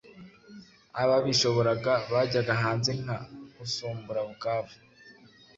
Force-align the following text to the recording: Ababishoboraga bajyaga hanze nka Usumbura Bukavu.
Ababishoboraga 1.01 1.93
bajyaga 2.13 2.53
hanze 2.63 2.91
nka 3.01 3.17
Usumbura 3.63 4.21
Bukavu. 4.29 4.75